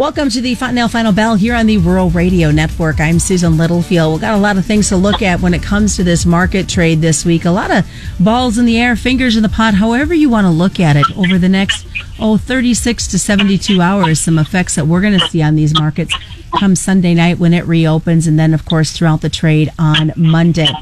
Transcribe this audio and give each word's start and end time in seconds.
Welcome 0.00 0.30
to 0.30 0.40
the 0.40 0.54
Fontanelle 0.54 0.88
Final 0.88 1.12
Bell 1.12 1.34
here 1.34 1.54
on 1.54 1.66
the 1.66 1.76
Rural 1.76 2.08
Radio 2.08 2.50
Network. 2.50 3.00
I'm 3.00 3.18
Susan 3.18 3.58
Littlefield. 3.58 4.12
We've 4.12 4.20
got 4.22 4.32
a 4.34 4.40
lot 4.40 4.56
of 4.56 4.64
things 4.64 4.88
to 4.88 4.96
look 4.96 5.20
at 5.20 5.42
when 5.42 5.52
it 5.52 5.62
comes 5.62 5.94
to 5.96 6.02
this 6.02 6.24
market 6.24 6.70
trade 6.70 7.02
this 7.02 7.26
week. 7.26 7.44
A 7.44 7.50
lot 7.50 7.70
of 7.70 7.86
balls 8.18 8.56
in 8.56 8.64
the 8.64 8.78
air, 8.78 8.96
fingers 8.96 9.36
in 9.36 9.42
the 9.42 9.50
pot, 9.50 9.74
however 9.74 10.14
you 10.14 10.30
want 10.30 10.46
to 10.46 10.50
look 10.50 10.80
at 10.80 10.96
it 10.96 11.04
over 11.18 11.36
the 11.36 11.50
next, 11.50 11.86
oh, 12.18 12.38
36 12.38 13.08
to 13.08 13.18
72 13.18 13.78
hours. 13.82 14.18
Some 14.18 14.38
effects 14.38 14.74
that 14.76 14.86
we're 14.86 15.02
going 15.02 15.18
to 15.18 15.28
see 15.28 15.42
on 15.42 15.54
these 15.54 15.78
markets 15.78 16.14
come 16.58 16.76
Sunday 16.76 17.12
night 17.12 17.38
when 17.38 17.52
it 17.52 17.66
reopens, 17.66 18.26
and 18.26 18.38
then, 18.38 18.54
of 18.54 18.64
course, 18.64 18.92
throughout 18.92 19.20
the 19.20 19.28
trade 19.28 19.70
on 19.78 20.14
Monday. 20.16 20.72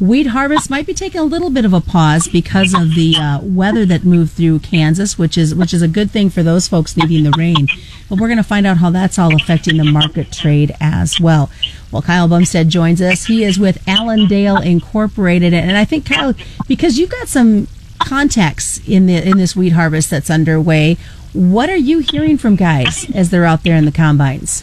Wheat 0.00 0.28
harvest 0.28 0.70
might 0.70 0.86
be 0.86 0.94
taking 0.94 1.20
a 1.20 1.24
little 1.24 1.50
bit 1.50 1.64
of 1.64 1.72
a 1.72 1.80
pause 1.80 2.28
because 2.28 2.72
of 2.72 2.94
the 2.94 3.16
uh, 3.16 3.40
weather 3.42 3.84
that 3.86 4.04
moved 4.04 4.30
through 4.30 4.60
Kansas, 4.60 5.18
which 5.18 5.36
is 5.36 5.56
which 5.56 5.74
is 5.74 5.82
a 5.82 5.88
good 5.88 6.12
thing 6.12 6.30
for 6.30 6.44
those 6.44 6.68
folks 6.68 6.96
needing 6.96 7.24
the 7.24 7.36
rain. 7.36 7.66
But 8.08 8.20
we're 8.20 8.28
going 8.28 8.36
to 8.36 8.44
find 8.44 8.64
out 8.64 8.76
how 8.76 8.90
that's 8.90 9.18
all 9.18 9.34
affecting 9.34 9.76
the 9.76 9.90
market 9.90 10.30
trade 10.30 10.72
as 10.80 11.18
well. 11.18 11.50
Well, 11.90 12.02
Kyle 12.02 12.28
Bumsted 12.28 12.68
joins 12.68 13.02
us. 13.02 13.24
He 13.24 13.42
is 13.42 13.58
with 13.58 13.86
Allendale 13.88 14.58
Incorporated, 14.58 15.52
and 15.52 15.76
I 15.76 15.84
think 15.84 16.06
Kyle, 16.06 16.32
because 16.68 16.96
you've 16.96 17.10
got 17.10 17.26
some 17.26 17.66
contacts 17.98 18.80
in 18.86 19.06
the 19.06 19.16
in 19.16 19.36
this 19.36 19.56
wheat 19.56 19.70
harvest 19.72 20.10
that's 20.10 20.30
underway. 20.30 20.96
What 21.32 21.70
are 21.70 21.76
you 21.76 21.98
hearing 21.98 22.38
from 22.38 22.54
guys 22.54 23.10
as 23.14 23.30
they're 23.30 23.44
out 23.44 23.64
there 23.64 23.74
in 23.74 23.84
the 23.84 23.92
combines? 23.92 24.62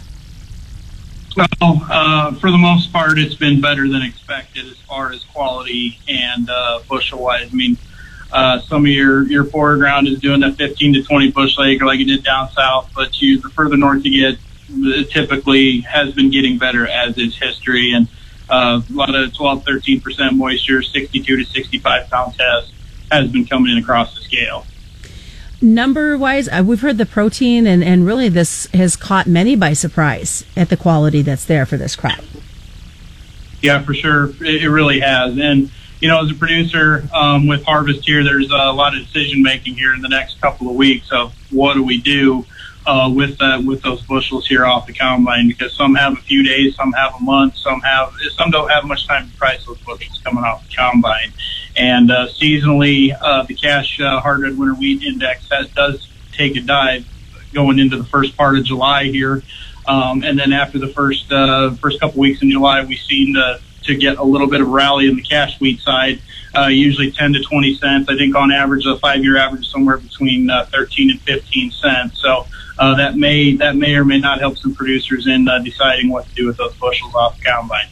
Well, 1.36 1.48
uh, 1.60 2.34
for 2.36 2.50
the 2.50 2.58
most 2.58 2.94
part, 2.94 3.20
it's 3.20 3.36
been 3.36 3.60
better 3.60 3.90
than 3.90 4.02
expected 4.02 4.68
as 4.68 4.78
far 4.84 5.12
as 5.12 5.22
quality 5.26 6.00
and 6.08 6.50
uh, 6.50 6.80
bushel 6.88 7.22
wise. 7.24 7.50
I 7.52 7.56
mean, 7.56 7.78
uh, 8.32 8.60
some 8.62 8.86
of 8.86 8.92
your 8.92 9.24
your 9.24 9.44
foreground 9.44 10.08
is 10.08 10.20
doing 10.20 10.44
a 10.44 10.54
15 10.54 10.94
to 10.94 11.04
20 11.04 11.32
bushel 11.32 11.66
acre 11.66 11.86
like 11.86 12.00
you 12.00 12.06
did 12.06 12.24
down 12.24 12.52
south, 12.52 12.90
but 12.96 13.22
you 13.22 13.42
the 13.42 13.50
further 13.50 13.76
north 13.76 14.06
you 14.06 14.32
get, 14.32 14.40
it 14.70 15.12
typically 15.12 15.82
has 15.82 16.14
been 16.14 16.32
getting 16.32 16.58
better 16.58 16.88
as 16.88 17.18
is 17.18 17.38
history 17.38 17.92
and 17.94 18.08
uh, 18.50 18.82
a 18.90 18.94
lot 18.94 19.14
of 19.14 19.34
12, 19.34 19.66
13 19.66 20.00
percent 20.00 20.38
moisture, 20.38 20.82
62 20.82 21.38
to 21.38 21.44
65 21.44 22.10
pound 22.10 22.36
test 22.36 22.72
has 23.12 23.30
been 23.30 23.46
coming 23.46 23.76
in 23.76 23.84
across 23.84 24.16
the 24.16 24.22
scale 24.22 24.66
number 25.62 26.18
wise, 26.18 26.48
uh, 26.50 26.64
we've 26.66 26.82
heard 26.82 26.98
the 26.98 27.06
protein, 27.06 27.68
and, 27.68 27.84
and 27.84 28.06
really 28.06 28.30
this 28.30 28.68
has 28.74 28.96
caught 28.96 29.28
many 29.28 29.56
by 29.56 29.74
surprise 29.74 30.46
at 30.56 30.70
the 30.70 30.78
quality 30.78 31.22
that's 31.22 31.46
there 31.46 31.66
for 31.66 31.78
this 31.78 31.96
crop. 31.96 32.20
Yeah, 33.62 33.82
for 33.82 33.94
sure. 33.94 34.32
It, 34.42 34.70
really 34.70 35.00
has. 35.00 35.38
And, 35.38 35.72
you 36.00 36.08
know, 36.08 36.24
as 36.24 36.32
a 36.32 36.36
producer 36.36 37.08
um, 37.14 37.48
with 37.48 37.64
harvest 37.64 38.06
here, 38.06 38.24
there's 38.24 38.52
a 38.52 38.72
lot 38.72 38.96
of 38.96 39.04
decision 39.04 39.42
making 39.42 39.76
here 39.76 39.94
in 39.94 40.02
the 40.02 40.10
next 40.10 40.40
couple 40.40 40.70
of 40.70 40.76
weeks 40.76 41.12
of 41.12 41.34
what 41.52 41.74
do 41.74 41.84
we 41.84 42.00
do 42.00 42.46
uh, 42.88 43.12
with 43.14 43.38
that 43.40 43.64
with 43.64 43.82
those 43.82 44.02
bushels 44.04 44.48
here 44.48 44.66
off 44.66 44.86
the 44.86 44.94
combine 44.94 45.48
because 45.48 45.74
some 45.74 45.96
have 45.96 46.14
a 46.14 46.22
few 46.22 46.44
days, 46.44 46.76
some 46.76 46.92
have 46.94 47.16
a 47.16 47.20
month, 47.20 47.58
some 47.58 47.82
have 47.82 48.14
some 48.36 48.52
don't 48.52 48.70
have 48.70 48.86
much 48.86 49.08
time 49.08 49.30
to 49.30 49.38
price 49.38 49.66
those 49.66 49.80
bushels 49.80 50.22
coming 50.24 50.44
off 50.44 50.68
the 50.68 50.76
combine. 50.76 51.32
And 51.76 52.12
uh, 52.12 52.28
seasonally, 52.28 53.16
uh, 53.20 53.44
the 53.44 53.54
cash 53.54 54.00
uh, 54.00 54.20
hard 54.20 54.42
red 54.42 54.58
winter 54.58 54.76
wheat 54.76 55.04
index 55.04 55.50
has, 55.52 55.70
does 55.72 56.08
take 56.32 56.56
a 56.56 56.62
dive 56.62 57.06
going 57.54 57.80
into 57.80 57.98
the 57.98 58.06
first 58.06 58.38
part 58.38 58.58
of 58.58 58.64
July 58.64 59.06
here. 59.06 59.44
Um, 59.88 60.24
and 60.24 60.38
then 60.38 60.54
after 60.54 60.80
the 60.80 60.88
first 60.88 61.32
uh, 61.32 61.72
first 61.76 62.00
couple 62.00 62.20
weeks 62.20 62.42
in 62.42 62.52
July, 62.52 62.84
we 62.84 62.98
seen 62.98 63.36
to, 63.36 63.62
to 63.84 63.96
get 63.96 64.18
a 64.18 64.24
little 64.24 64.48
bit 64.48 64.62
of 64.62 64.68
rally 64.70 65.08
in 65.08 65.16
the 65.16 65.22
cash 65.22 65.60
wheat 65.60 65.80
side, 65.80 66.22
uh, 66.56 66.68
usually 66.68 67.12
10 67.12 67.34
to 67.34 67.42
20 67.42 67.76
cents. 67.76 68.10
I 68.10 68.16
think 68.16 68.36
on 68.36 68.52
average, 68.52 68.86
a 68.86 68.98
five 68.98 69.24
year 69.24 69.38
average 69.38 69.62
is 69.62 69.72
somewhere 69.72 69.98
between 69.98 70.50
uh, 70.50 70.66
13 70.66 71.12
and 71.12 71.22
15 71.22 71.72
cents. 71.72 72.22
So 72.22 72.48
uh, 72.78 72.96
that 72.96 73.16
may 73.16 73.56
that 73.56 73.76
may 73.76 73.96
or 73.96 74.06
may 74.06 74.20
not 74.20 74.40
help 74.40 74.58
some 74.58 74.74
producers 74.76 75.28
in 75.28 75.48
uh, 75.48 75.60
deciding 75.60 76.10
what 76.10 76.28
to 76.28 76.36
do 76.36 76.46
with 76.46 76.58
those 76.58 76.76
bushels 76.76 77.14
off 77.16 77.38
the 77.38 77.46
combine. 77.46 77.88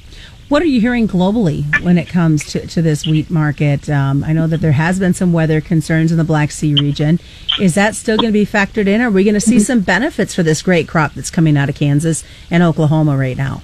What 0.50 0.62
are 0.62 0.66
you 0.66 0.82
hearing 0.82 1.08
globally 1.08 1.64
when 1.82 1.98
it 1.98 2.08
comes 2.08 2.46
to, 2.52 2.68
to 2.68 2.82
this 2.82 3.08
wheat 3.08 3.32
market? 3.32 3.90
Um, 3.90 4.24
I 4.24 4.34
know 4.34 4.46
that 4.46 4.62
there 4.62 4.74
has 4.74 5.00
been 5.00 5.14
some 5.14 5.34
weather 5.34 5.62
concerns 5.62 6.12
in 6.12 6.18
the 6.18 6.24
Black 6.24 6.52
Sea 6.52 6.76
region. 6.76 7.20
Is 7.60 7.76
that 7.76 7.96
still 7.96 8.18
going 8.18 8.30
to 8.30 8.34
be 8.34 8.46
factored 8.46 8.88
in? 8.88 9.02
Are 9.02 9.10
we 9.10 9.24
going 9.24 9.34
to 9.34 9.42
see 9.42 9.60
some 9.60 9.80
benefits 9.80 10.36
for 10.36 10.44
this 10.44 10.62
great 10.62 10.88
crop 10.88 11.14
that's 11.14 11.32
coming 11.32 11.58
out 11.58 11.70
of 11.70 11.76
Kansas 11.76 12.24
and 12.52 12.62
Oklahoma 12.62 13.18
right 13.18 13.38
now? 13.38 13.64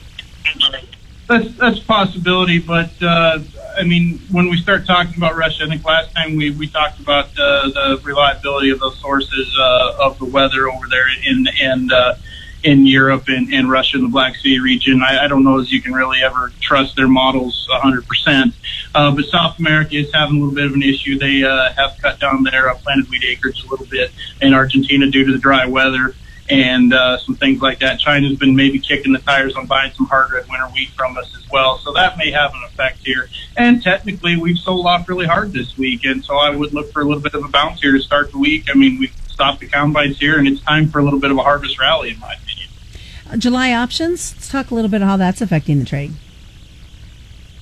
That's 1.28 1.54
that's 1.58 1.80
a 1.80 1.86
possibility, 1.86 2.58
but 2.58 2.92
uh, 3.04 3.40
I 3.80 3.84
mean, 3.84 4.20
when 4.30 4.50
we 4.50 4.58
start 4.58 4.86
talking 4.86 5.16
about 5.16 5.38
Russia, 5.38 5.64
I 5.64 5.70
think 5.70 5.86
last 5.86 6.14
time 6.14 6.36
we, 6.36 6.52
we 6.52 6.68
talked 6.68 7.00
about 7.00 7.28
uh, 7.40 7.70
the 7.70 8.02
reliability 8.04 8.72
of 8.72 8.80
those 8.80 9.00
sources 9.00 9.56
uh, 9.58 9.96
of 10.00 10.20
the 10.20 10.26
weather 10.26 10.70
over 10.70 10.86
there 10.90 11.06
in 11.26 11.48
and 11.62 11.92
uh, 11.92 12.16
in 12.62 12.86
Europe 12.86 13.30
and, 13.30 13.54
and 13.54 13.72
Russia 13.72 13.96
and 13.96 14.06
the 14.08 14.12
Black 14.12 14.36
Sea 14.36 14.60
region. 14.60 15.02
I, 15.02 15.24
I 15.24 15.28
don't 15.30 15.46
know 15.46 15.62
as 15.62 15.72
you 15.72 15.82
can 15.82 15.94
really 15.94 16.22
ever 16.22 16.52
trust 16.60 16.98
their 16.98 17.08
models 17.08 17.70
100%. 17.72 18.54
Uh, 18.94 19.12
but 19.12 19.24
South 19.26 19.58
America 19.60 19.96
is 19.96 20.14
having 20.14 20.36
a 20.36 20.40
little 20.40 20.54
bit 20.54 20.66
of 20.66 20.74
an 20.74 20.84
issue. 20.84 21.18
They 21.18 21.46
uh, 21.46 21.72
have 21.74 21.98
cut 22.02 22.20
down 22.20 22.44
their 22.44 22.70
uh, 22.70 22.76
planted 22.76 23.10
wheat 23.10 23.24
acreage 23.24 23.64
a 23.64 23.68
little 23.70 23.86
bit 23.86 24.12
in 24.42 24.54
Argentina 24.54 25.10
due 25.10 25.24
to 25.24 25.32
the 25.32 25.38
dry 25.38 25.66
weather 25.68 26.16
and 26.50 26.94
uh, 26.94 27.18
some 27.20 27.36
things 27.36 27.62
like 27.62 27.80
that. 27.80 28.00
China's 28.00 28.38
been 28.38 28.56
maybe 28.56 28.80
kicking 28.80 29.14
the 29.14 29.20
tires 29.20 29.56
on 29.56 29.68
buying 29.68 29.92
some 29.94 30.08
hard 30.08 30.32
red 30.32 30.48
winter 30.50 30.66
wheat 30.68 30.90
from 30.90 31.18
us 31.18 31.32
as 31.38 31.50
well. 31.52 31.78
So 31.80 31.94
that 31.94 32.18
may 32.18 32.32
have 32.32 32.54
an 32.54 32.64
effect 32.66 33.00
here. 33.06 33.30
And 33.56 33.82
technically, 33.84 34.36
we've 34.38 34.58
sold 34.58 34.86
off 34.86 35.08
really 35.08 35.28
hard 35.28 35.54
this 35.54 35.78
week. 35.78 36.06
And 36.06 36.24
so 36.24 36.38
I 36.38 36.56
would 36.56 36.74
look 36.74 36.92
for 36.92 37.02
a 37.02 37.06
little 37.06 37.22
bit 37.22 37.34
of 37.34 37.44
a 37.44 37.48
bounce 37.48 37.82
here 37.82 37.94
to 37.94 38.00
start 38.00 38.32
the 38.32 38.40
week. 38.40 38.66
I 38.70 38.74
mean, 38.74 39.00
we've 39.00 39.16
stopped 39.28 39.60
the 39.60 39.68
combines 39.68 40.20
here, 40.20 40.38
and 40.38 40.48
it's 40.48 40.62
time 40.62 40.90
for 40.90 41.00
a 41.00 41.04
little 41.04 41.20
bit 41.20 41.32
of 41.32 41.38
a 41.38 41.44
harvest 41.44 41.80
rally, 41.80 42.12
in 42.12 42.20
my 42.20 42.34
opinion. 42.34 42.70
July 43.38 43.74
options. 43.74 44.34
Let's 44.34 44.50
talk 44.50 44.72
a 44.72 44.76
little 44.76 44.90
bit 44.90 45.02
of 45.02 45.08
how 45.08 45.18
that's 45.18 45.42
affecting 45.42 45.80
the 45.80 45.86
trade. 45.86 46.14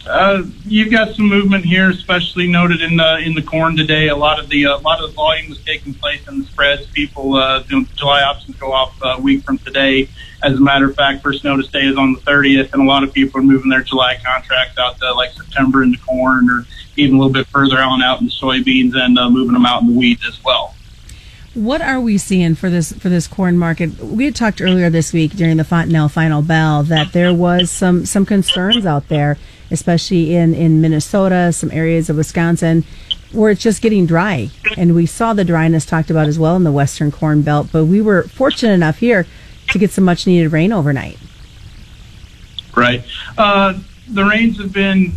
Uh, 0.07 0.43
you've 0.65 0.89
got 0.89 1.15
some 1.15 1.27
movement 1.27 1.65
here, 1.65 1.89
especially 1.89 2.47
noted 2.47 2.81
in 2.81 2.95
the 2.95 3.17
in 3.17 3.33
the 3.33 3.41
corn 3.41 3.75
today. 3.75 4.07
A 4.07 4.15
lot 4.15 4.39
of 4.39 4.47
the 4.47 4.65
uh, 4.65 4.77
a 4.77 4.79
lot 4.79 5.03
of 5.03 5.09
the 5.09 5.15
volume 5.15 5.49
was 5.49 5.61
taking 5.65 5.93
place 5.93 6.25
in 6.27 6.39
the 6.39 6.45
spreads. 6.45 6.87
People, 6.87 7.35
uh, 7.35 7.61
July 7.63 8.21
options 8.23 8.55
go 8.55 8.71
off 8.71 8.97
a 9.01 9.19
week 9.19 9.43
from 9.43 9.57
today. 9.57 10.07
As 10.43 10.53
a 10.53 10.61
matter 10.61 10.89
of 10.89 10.95
fact, 10.95 11.23
first 11.23 11.43
notice 11.43 11.67
day 11.67 11.85
is 11.85 11.97
on 11.97 12.13
the 12.13 12.19
30th, 12.21 12.71
and 12.71 12.81
a 12.81 12.85
lot 12.85 13.03
of 13.03 13.11
people 13.11 13.41
are 13.41 13.43
moving 13.43 13.69
their 13.69 13.83
July 13.83 14.17
contracts 14.23 14.77
out 14.77 14.97
to 14.99 15.13
like 15.13 15.31
September 15.33 15.83
into 15.83 15.99
corn, 15.99 16.49
or 16.49 16.65
even 16.95 17.15
a 17.15 17.19
little 17.19 17.33
bit 17.33 17.47
further 17.47 17.79
on 17.79 18.01
out 18.01 18.21
in 18.21 18.29
soybeans, 18.29 18.95
and 18.95 19.19
uh, 19.19 19.29
moving 19.29 19.53
them 19.53 19.65
out 19.65 19.81
in 19.81 19.87
the 19.87 19.93
wheat 19.93 20.19
as 20.25 20.41
well. 20.45 20.73
What 21.57 21.81
are 21.81 21.99
we 21.99 22.19
seeing 22.19 22.53
for 22.53 22.69
this 22.69 22.91
for 22.93 23.09
this 23.09 23.25
corn 23.25 23.57
market? 23.57 23.97
We 23.97 24.25
had 24.25 24.35
talked 24.35 24.61
earlier 24.61 24.91
this 24.91 25.11
week 25.11 25.31
during 25.31 25.57
the 25.57 25.63
Fontanelle 25.63 26.07
Final 26.07 26.43
Bell 26.43 26.83
that 26.83 27.13
there 27.13 27.33
was 27.33 27.71
some 27.71 28.05
some 28.05 28.27
concerns 28.27 28.85
out 28.85 29.07
there, 29.07 29.39
especially 29.71 30.35
in 30.35 30.53
in 30.53 30.81
Minnesota, 30.81 31.51
some 31.51 31.71
areas 31.71 32.11
of 32.11 32.17
Wisconsin, 32.17 32.85
where 33.31 33.49
it's 33.49 33.63
just 33.63 33.81
getting 33.81 34.05
dry, 34.05 34.51
and 34.77 34.93
we 34.93 35.07
saw 35.07 35.33
the 35.33 35.43
dryness 35.43 35.83
talked 35.83 36.11
about 36.11 36.27
as 36.27 36.37
well 36.37 36.55
in 36.55 36.63
the 36.63 36.71
Western 36.71 37.11
Corn 37.11 37.41
Belt. 37.41 37.69
But 37.71 37.85
we 37.85 38.01
were 38.01 38.21
fortunate 38.27 38.73
enough 38.73 38.99
here 38.99 39.25
to 39.69 39.79
get 39.79 39.89
some 39.89 40.03
much 40.03 40.27
needed 40.27 40.51
rain 40.51 40.71
overnight. 40.71 41.17
Right. 42.75 43.03
Uh, 43.35 43.79
the 44.07 44.23
rains 44.25 44.59
have 44.59 44.71
been, 44.71 45.13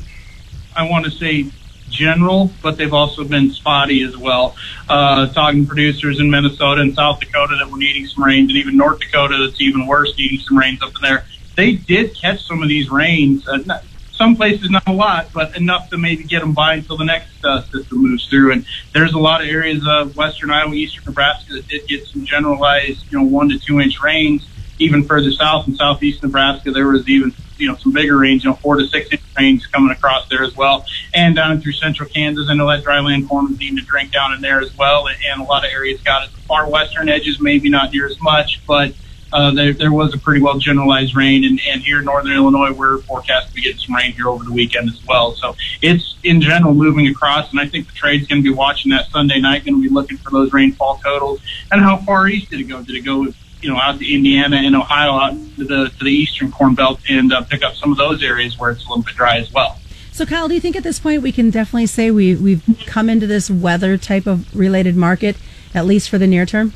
I 0.74 0.88
want 0.88 1.04
to 1.04 1.10
say, 1.10 1.50
general, 1.90 2.50
but 2.62 2.76
they've 2.76 2.94
also 2.94 3.24
been 3.24 3.50
spotty 3.50 4.02
as 4.02 4.16
well. 4.16 4.56
Uh, 4.88 5.26
talking 5.32 5.66
producers 5.66 6.20
in 6.20 6.30
Minnesota 6.30 6.80
and 6.80 6.94
South 6.94 7.20
Dakota 7.20 7.56
that 7.58 7.70
were 7.70 7.78
needing 7.78 8.06
some 8.06 8.24
rains, 8.24 8.48
and 8.48 8.56
even 8.58 8.76
North 8.76 9.00
Dakota 9.00 9.36
that's 9.44 9.60
even 9.60 9.86
worse, 9.86 10.16
needing 10.16 10.40
some 10.40 10.56
rains 10.56 10.80
up 10.82 10.94
in 10.96 11.02
there. 11.02 11.24
They 11.56 11.72
did 11.72 12.14
catch 12.14 12.46
some 12.46 12.62
of 12.62 12.68
these 12.68 12.90
rains. 12.90 13.46
Uh, 13.46 13.58
not, 13.66 13.84
some 14.20 14.36
places 14.36 14.68
not 14.68 14.86
a 14.86 14.92
lot, 14.92 15.32
but 15.32 15.56
enough 15.56 15.88
to 15.88 15.96
maybe 15.96 16.24
get 16.24 16.40
them 16.40 16.52
by 16.52 16.74
until 16.74 16.98
the 16.98 17.06
next 17.06 17.42
uh, 17.42 17.62
system 17.62 18.02
moves 18.02 18.28
through. 18.28 18.52
And 18.52 18.66
there's 18.92 19.14
a 19.14 19.18
lot 19.18 19.40
of 19.40 19.48
areas 19.48 19.82
of 19.88 20.14
western 20.14 20.50
Iowa, 20.50 20.74
eastern 20.74 21.04
Nebraska 21.06 21.54
that 21.54 21.68
did 21.68 21.88
get 21.88 22.06
some 22.06 22.26
generalized, 22.26 23.10
you 23.10 23.18
know, 23.18 23.24
one 23.24 23.48
to 23.48 23.58
two 23.58 23.80
inch 23.80 23.98
rains. 24.02 24.46
Even 24.78 25.04
further 25.04 25.30
south 25.32 25.68
in 25.68 25.74
southeast 25.74 26.22
Nebraska, 26.22 26.70
there 26.70 26.88
was 26.88 27.08
even 27.08 27.32
you 27.60 27.68
know 27.68 27.76
some 27.76 27.92
bigger 27.92 28.18
rains, 28.18 28.44
you 28.44 28.50
know, 28.50 28.56
four 28.56 28.76
to 28.76 28.86
six 28.86 29.10
inch 29.12 29.22
rains 29.38 29.66
coming 29.66 29.90
across 29.90 30.28
there 30.28 30.42
as 30.42 30.56
well, 30.56 30.84
and 31.14 31.36
down 31.36 31.60
through 31.60 31.72
central 31.72 32.08
Kansas. 32.08 32.48
I 32.48 32.54
know 32.54 32.68
that 32.68 32.84
dryland 32.84 33.28
corn 33.28 33.48
was 33.50 33.58
needing 33.58 33.78
to 33.78 33.84
drink 33.84 34.12
down 34.12 34.32
in 34.32 34.40
there 34.40 34.60
as 34.60 34.76
well, 34.76 35.08
and 35.08 35.40
a 35.40 35.44
lot 35.44 35.64
of 35.64 35.70
areas 35.72 36.00
got 36.02 36.24
it. 36.24 36.34
The 36.34 36.40
far 36.42 36.68
western 36.68 37.08
edges 37.08 37.40
maybe 37.40 37.68
not 37.68 37.92
near 37.92 38.06
as 38.06 38.20
much, 38.20 38.62
but 38.66 38.94
uh, 39.32 39.52
there, 39.52 39.72
there 39.72 39.92
was 39.92 40.12
a 40.14 40.18
pretty 40.18 40.40
well 40.40 40.58
generalized 40.58 41.14
rain, 41.14 41.44
and, 41.44 41.60
and 41.68 41.82
here 41.82 42.00
in 42.00 42.04
northern 42.04 42.32
Illinois, 42.32 42.72
we're 42.72 42.98
forecast 43.02 43.48
to 43.48 43.54
be 43.54 43.62
getting 43.62 43.78
some 43.78 43.94
rain 43.94 44.12
here 44.12 44.28
over 44.28 44.44
the 44.44 44.52
weekend 44.52 44.88
as 44.88 45.00
well. 45.06 45.34
So 45.36 45.54
it's 45.82 46.16
in 46.24 46.40
general 46.40 46.74
moving 46.74 47.06
across, 47.06 47.50
and 47.50 47.60
I 47.60 47.68
think 47.68 47.86
the 47.86 47.92
trade's 47.92 48.26
going 48.26 48.42
to 48.42 48.48
be 48.48 48.54
watching 48.54 48.90
that 48.90 49.10
Sunday 49.10 49.40
night, 49.40 49.64
going 49.64 49.80
to 49.80 49.82
be 49.82 49.92
looking 49.92 50.16
for 50.18 50.30
those 50.30 50.52
rainfall 50.52 51.00
totals. 51.04 51.40
And 51.70 51.80
how 51.80 51.98
far 51.98 52.28
east 52.28 52.50
did 52.50 52.60
it 52.60 52.64
go? 52.64 52.82
Did 52.82 52.96
it 52.96 53.02
go 53.02 53.32
you 53.62 53.70
know, 53.70 53.78
out 53.78 53.98
to 53.98 54.14
Indiana 54.14 54.56
and 54.56 54.74
Ohio, 54.74 55.12
out 55.12 55.32
to 55.56 55.64
the 55.64 55.90
to 55.98 56.04
the 56.04 56.10
eastern 56.10 56.50
corn 56.50 56.74
belt, 56.74 57.00
and 57.08 57.32
uh, 57.32 57.42
pick 57.42 57.62
up 57.62 57.74
some 57.74 57.92
of 57.92 57.98
those 57.98 58.22
areas 58.22 58.58
where 58.58 58.70
it's 58.70 58.84
a 58.84 58.88
little 58.88 59.02
bit 59.02 59.14
dry 59.14 59.38
as 59.38 59.52
well. 59.52 59.78
So, 60.12 60.26
Kyle, 60.26 60.48
do 60.48 60.54
you 60.54 60.60
think 60.60 60.76
at 60.76 60.82
this 60.82 60.98
point 60.98 61.22
we 61.22 61.32
can 61.32 61.50
definitely 61.50 61.86
say 61.86 62.10
we 62.10 62.34
we've 62.34 62.62
come 62.86 63.08
into 63.08 63.26
this 63.26 63.50
weather 63.50 63.96
type 63.96 64.26
of 64.26 64.54
related 64.54 64.96
market, 64.96 65.36
at 65.74 65.86
least 65.86 66.08
for 66.08 66.18
the 66.18 66.26
near 66.26 66.46
term? 66.46 66.72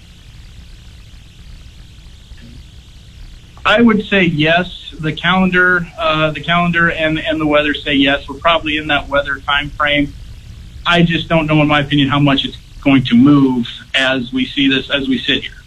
I 3.67 3.81
would 3.81 4.05
say 4.05 4.25
yes. 4.25 4.95
The 4.99 5.13
calendar, 5.13 5.87
uh, 5.99 6.31
the 6.31 6.41
calendar, 6.41 6.91
and 6.91 7.19
and 7.19 7.41
the 7.41 7.47
weather 7.47 7.75
say 7.75 7.95
yes. 7.95 8.29
We're 8.29 8.39
probably 8.39 8.77
in 8.77 8.89
that 8.89 9.09
weather 9.09 9.41
time 9.41 9.71
frame. 9.71 10.13
I 10.87 11.03
just 11.03 11.29
don't 11.29 11.47
know, 11.47 11.61
in 11.63 11.69
my 11.69 11.81
opinion, 11.81 12.09
how 12.09 12.21
much 12.21 12.45
it's 12.45 12.57
going 12.83 13.05
to 13.05 13.17
move 13.17 13.67
as 13.95 14.33
we 14.33 14.45
see 14.45 14.69
this 14.69 14.91
as 14.91 15.09
we 15.09 15.19
sit 15.19 15.43
here. 15.43 15.64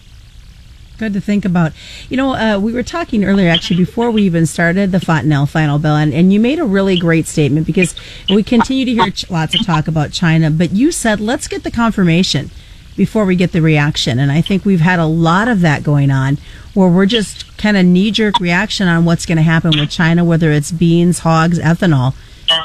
Good 0.98 1.14
to 1.14 1.22
think 1.22 1.46
about. 1.46 1.74
You 2.10 2.18
know, 2.18 2.34
uh, 2.34 2.60
we 2.60 2.74
were 2.74 2.82
talking 2.82 3.24
earlier, 3.24 3.50
actually, 3.50 3.78
before 3.78 4.10
we 4.10 4.24
even 4.24 4.48
started 4.48 4.92
the 4.92 5.00
Fontanelle 5.00 5.46
Final 5.46 5.78
Bell, 5.78 5.96
and, 5.96 6.12
and 6.12 6.34
you 6.34 6.40
made 6.40 6.58
a 6.58 6.66
really 6.66 6.98
great 6.98 7.28
statement 7.28 7.68
because 7.68 7.94
we 8.30 8.42
continue 8.42 8.84
to 8.86 8.94
hear 8.94 9.12
ch- 9.12 9.30
lots 9.30 9.54
of 9.54 9.64
talk 9.64 9.88
about 9.88 10.12
China, 10.12 10.50
but 10.50 10.72
you 10.72 10.92
said, 10.92 11.20
let's 11.20 11.48
get 11.48 11.64
the 11.64 11.70
confirmation 11.70 12.50
before 12.96 13.26
we 13.26 13.36
get 13.36 13.52
the 13.52 13.62
reaction. 13.62 14.18
And 14.18 14.32
I 14.32 14.42
think 14.42 14.66
we've 14.66 14.80
had 14.80 14.98
a 14.98 15.06
lot 15.06 15.48
of 15.48 15.62
that 15.62 15.84
going 15.84 16.10
on 16.10 16.40
where 16.74 16.90
we're 16.90 17.06
just 17.06 17.56
kind 17.58 17.78
of 17.78 17.86
knee 17.86 18.10
jerk 18.10 18.40
reaction 18.40 18.88
on 18.88 19.06
what's 19.06 19.28
going 19.28 19.38
to 19.38 19.44
happen 19.44 19.72
with 19.78 19.92
China, 19.92 20.26
whether 20.26 20.52
it's 20.52 20.72
beans, 20.72 21.20
hogs, 21.20 21.60
ethanol, 21.60 22.16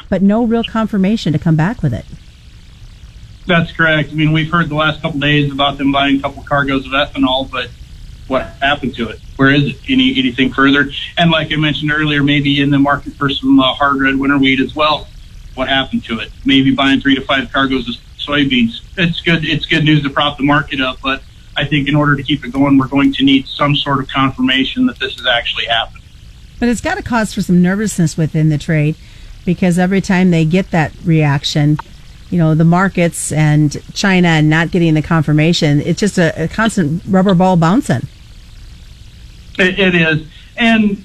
but 0.08 0.22
no 0.22 0.44
real 0.44 0.64
confirmation 0.64 1.34
to 1.34 1.38
come 1.38 1.54
back 1.56 1.82
with 1.82 1.92
it. 1.92 2.06
That's 3.46 3.72
correct. 3.72 4.10
I 4.10 4.14
mean, 4.14 4.32
we've 4.32 4.50
heard 4.50 4.70
the 4.70 4.74
last 4.74 5.02
couple 5.02 5.20
days 5.20 5.52
about 5.52 5.76
them 5.76 5.92
buying 5.92 6.16
a 6.16 6.22
couple 6.22 6.42
cargoes 6.44 6.86
of 6.86 6.92
ethanol, 6.92 7.50
but 7.50 7.68
what 8.32 8.46
happened 8.62 8.94
to 8.94 9.10
it? 9.10 9.20
Where 9.36 9.50
is 9.50 9.64
it? 9.64 9.76
Any 9.90 10.18
anything 10.18 10.54
further? 10.54 10.90
And 11.18 11.30
like 11.30 11.52
I 11.52 11.56
mentioned 11.56 11.92
earlier, 11.92 12.22
maybe 12.22 12.62
in 12.62 12.70
the 12.70 12.78
market 12.78 13.12
for 13.12 13.28
some 13.28 13.60
uh, 13.60 13.74
hard 13.74 14.00
red 14.00 14.16
winter 14.16 14.38
wheat 14.38 14.58
as 14.58 14.74
well. 14.74 15.06
What 15.54 15.68
happened 15.68 16.04
to 16.04 16.18
it? 16.18 16.32
Maybe 16.46 16.74
buying 16.74 17.02
three 17.02 17.14
to 17.14 17.20
five 17.20 17.52
cargoes 17.52 17.86
of 17.90 17.96
soybeans. 18.16 18.80
It's 18.96 19.20
good. 19.20 19.44
It's 19.44 19.66
good 19.66 19.84
news 19.84 20.02
to 20.04 20.10
prop 20.10 20.38
the 20.38 20.44
market 20.44 20.80
up, 20.80 20.98
but 21.02 21.22
I 21.58 21.66
think 21.66 21.88
in 21.88 21.94
order 21.94 22.16
to 22.16 22.22
keep 22.22 22.42
it 22.42 22.52
going, 22.52 22.78
we're 22.78 22.88
going 22.88 23.12
to 23.12 23.22
need 23.22 23.46
some 23.48 23.76
sort 23.76 24.00
of 24.00 24.08
confirmation 24.08 24.86
that 24.86 24.98
this 24.98 25.14
has 25.18 25.26
actually 25.26 25.66
happened. 25.66 26.02
But 26.58 26.70
it's 26.70 26.80
got 26.80 26.94
to 26.94 27.02
cause 27.02 27.34
for 27.34 27.42
some 27.42 27.60
nervousness 27.60 28.16
within 28.16 28.48
the 28.48 28.56
trade 28.56 28.96
because 29.44 29.78
every 29.78 30.00
time 30.00 30.30
they 30.30 30.46
get 30.46 30.70
that 30.70 30.94
reaction, 31.04 31.76
you 32.30 32.38
know, 32.38 32.54
the 32.54 32.64
markets 32.64 33.30
and 33.30 33.76
China 33.92 34.28
and 34.28 34.48
not 34.48 34.70
getting 34.70 34.94
the 34.94 35.02
confirmation, 35.02 35.82
it's 35.82 36.00
just 36.00 36.16
a, 36.16 36.44
a 36.44 36.48
constant 36.48 37.02
rubber 37.06 37.34
ball 37.34 37.58
bouncing. 37.58 38.08
It, 39.58 39.78
it 39.78 39.94
is. 39.94 40.26
And 40.56 41.04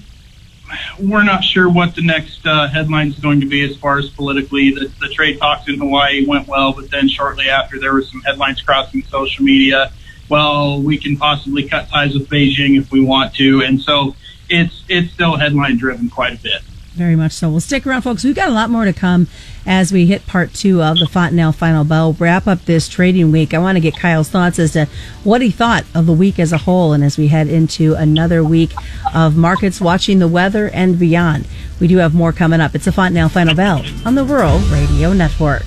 we're 0.99 1.23
not 1.23 1.43
sure 1.43 1.69
what 1.69 1.95
the 1.95 2.01
next 2.01 2.45
uh, 2.45 2.67
headline 2.67 3.07
is 3.09 3.19
going 3.19 3.39
to 3.41 3.45
be 3.45 3.69
as 3.69 3.77
far 3.77 3.99
as 3.99 4.09
politically. 4.09 4.71
The, 4.71 4.91
the 4.99 5.09
trade 5.09 5.39
talks 5.39 5.67
in 5.67 5.79
Hawaii 5.79 6.25
went 6.25 6.47
well, 6.47 6.73
but 6.73 6.91
then 6.91 7.07
shortly 7.07 7.49
after, 7.49 7.79
there 7.79 7.93
were 7.93 8.03
some 8.03 8.21
headlines 8.21 8.61
crossing 8.61 9.03
social 9.03 9.45
media. 9.45 9.91
Well, 10.29 10.81
we 10.81 10.97
can 10.97 11.15
possibly 11.15 11.67
cut 11.67 11.89
ties 11.89 12.13
with 12.13 12.29
Beijing 12.29 12.77
if 12.77 12.91
we 12.91 13.01
want 13.01 13.33
to, 13.35 13.61
and 13.61 13.79
so 13.79 14.15
it's 14.49 14.83
it's 14.89 15.13
still 15.13 15.37
headline 15.37 15.77
driven 15.77 16.09
quite 16.09 16.33
a 16.33 16.41
bit. 16.41 16.61
Very 16.97 17.15
much 17.15 17.33
so. 17.33 17.51
We'll 17.51 17.59
stick 17.59 17.85
around, 17.85 18.01
folks. 18.01 18.23
We've 18.23 18.33
got 18.33 18.49
a 18.49 18.53
lot 18.53 18.71
more 18.71 18.83
to 18.83 18.91
come 18.91 19.27
as 19.67 19.91
we 19.91 20.07
hit 20.07 20.25
part 20.25 20.51
two 20.55 20.81
of 20.81 20.97
the 20.97 21.05
Fontanelle 21.05 21.51
Final 21.51 21.83
Bell. 21.83 22.13
Wrap 22.13 22.47
up 22.47 22.65
this 22.65 22.89
trading 22.89 23.31
week. 23.31 23.53
I 23.53 23.59
want 23.59 23.75
to 23.75 23.79
get 23.79 23.95
Kyle's 23.95 24.29
thoughts 24.29 24.57
as 24.57 24.71
to 24.71 24.87
what 25.23 25.43
he 25.43 25.51
thought 25.51 25.85
of 25.93 26.07
the 26.07 26.13
week 26.13 26.39
as 26.39 26.51
a 26.51 26.57
whole, 26.57 26.93
and 26.93 27.03
as 27.03 27.15
we 27.15 27.27
head 27.27 27.49
into 27.49 27.93
another 27.93 28.43
week 28.43 28.71
of 29.13 29.37
markets 29.37 29.79
watching 29.79 30.17
the 30.17 30.27
weather 30.27 30.69
and 30.69 30.97
beyond. 30.97 31.47
We 31.79 31.87
do 31.87 31.97
have 31.97 32.15
more 32.15 32.33
coming 32.33 32.61
up. 32.61 32.73
It's 32.73 32.85
the 32.85 32.91
Fontanelle 32.91 33.29
Final 33.29 33.53
Bell 33.53 33.85
on 34.03 34.15
the 34.15 34.23
Rural 34.23 34.57
Radio 34.57 35.13
Network. 35.13 35.65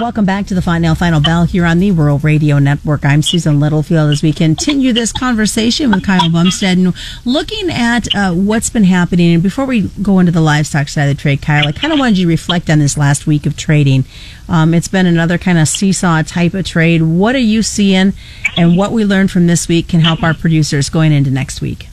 Welcome 0.00 0.24
back 0.24 0.46
to 0.46 0.54
the 0.54 0.62
Fontanelle 0.62 0.94
Final 0.94 1.20
Bell 1.20 1.44
here 1.44 1.66
on 1.66 1.78
the 1.78 1.90
Rural 1.90 2.18
Radio 2.18 2.58
Network. 2.58 3.04
I'm 3.04 3.20
Susan 3.20 3.60
Littlefield 3.60 4.10
as 4.10 4.22
we 4.22 4.32
continue 4.32 4.92
this 4.92 5.12
conversation 5.12 5.90
with 5.90 6.04
Kyle 6.04 6.30
Bumsted 6.30 6.72
and 6.72 6.94
looking 7.26 7.70
at 7.70 8.12
uh, 8.14 8.32
what's 8.32 8.70
been 8.70 8.84
happening. 8.84 9.34
And 9.34 9.42
before 9.42 9.66
we 9.66 9.82
go 10.00 10.18
into 10.18 10.32
the 10.32 10.40
livestock 10.40 10.88
side 10.88 11.10
of 11.10 11.16
the 11.16 11.20
trade, 11.20 11.42
Kyle, 11.42 11.68
I 11.68 11.72
kind 11.72 11.92
of 11.92 11.98
wanted 11.98 12.18
you 12.18 12.24
to 12.24 12.30
reflect 12.30 12.70
on 12.70 12.78
this 12.78 12.96
last 12.96 13.26
week 13.26 13.44
of 13.44 13.54
trading. 13.56 14.04
Um, 14.48 14.72
it's 14.72 14.88
been 14.88 15.06
another 15.06 15.36
kind 15.36 15.58
of 15.58 15.68
seesaw 15.68 16.22
type 16.22 16.54
of 16.54 16.64
trade. 16.64 17.02
What 17.02 17.34
are 17.34 17.38
you 17.38 17.62
seeing, 17.62 18.14
and 18.56 18.76
what 18.78 18.92
we 18.92 19.04
learned 19.04 19.30
from 19.30 19.46
this 19.46 19.68
week 19.68 19.88
can 19.88 20.00
help 20.00 20.22
our 20.22 20.34
producers 20.34 20.88
going 20.88 21.12
into 21.12 21.30
next 21.30 21.60
week? 21.60 21.88